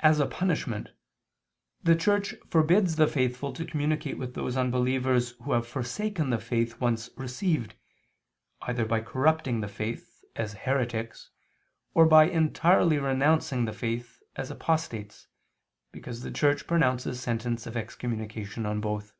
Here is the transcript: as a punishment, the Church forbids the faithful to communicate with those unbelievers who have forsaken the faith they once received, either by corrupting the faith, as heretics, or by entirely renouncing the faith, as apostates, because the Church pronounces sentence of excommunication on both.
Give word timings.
as 0.00 0.18
a 0.18 0.26
punishment, 0.26 0.88
the 1.80 1.94
Church 1.94 2.34
forbids 2.48 2.96
the 2.96 3.06
faithful 3.06 3.52
to 3.52 3.64
communicate 3.64 4.18
with 4.18 4.34
those 4.34 4.56
unbelievers 4.56 5.36
who 5.44 5.52
have 5.52 5.64
forsaken 5.64 6.30
the 6.30 6.40
faith 6.40 6.72
they 6.72 6.78
once 6.80 7.08
received, 7.16 7.76
either 8.62 8.84
by 8.84 9.00
corrupting 9.00 9.60
the 9.60 9.68
faith, 9.68 10.24
as 10.34 10.54
heretics, 10.54 11.30
or 11.94 12.04
by 12.04 12.24
entirely 12.24 12.98
renouncing 12.98 13.64
the 13.64 13.72
faith, 13.72 14.20
as 14.34 14.50
apostates, 14.50 15.28
because 15.92 16.22
the 16.22 16.32
Church 16.32 16.66
pronounces 16.66 17.20
sentence 17.22 17.64
of 17.64 17.76
excommunication 17.76 18.66
on 18.66 18.80
both. 18.80 19.14